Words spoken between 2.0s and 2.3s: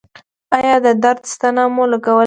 ده؟